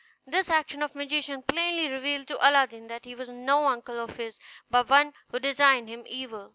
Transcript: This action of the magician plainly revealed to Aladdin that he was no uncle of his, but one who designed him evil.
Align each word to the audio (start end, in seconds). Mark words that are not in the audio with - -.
This 0.25 0.49
action 0.49 0.81
of 0.81 0.93
the 0.93 0.97
magician 0.97 1.43
plainly 1.43 1.87
revealed 1.87 2.27
to 2.29 2.49
Aladdin 2.49 2.87
that 2.87 3.05
he 3.05 3.13
was 3.13 3.29
no 3.29 3.67
uncle 3.67 3.99
of 3.99 4.17
his, 4.17 4.39
but 4.67 4.89
one 4.89 5.13
who 5.27 5.37
designed 5.39 5.89
him 5.89 6.05
evil. 6.07 6.49